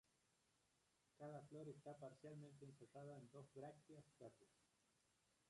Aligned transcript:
Cada 1.19 1.43
flor 1.43 1.69
está 1.69 1.93
parcialmente 1.95 2.65
encerrada 2.65 3.19
en 3.19 3.29
dos 3.31 3.45
brácteas 3.53 4.03
verdes. 4.17 4.49